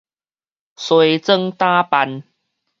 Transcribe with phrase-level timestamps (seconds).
[0.77, 2.23] 梳妝打扮